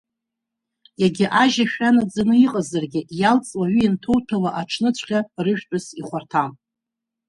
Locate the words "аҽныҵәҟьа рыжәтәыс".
4.61-5.85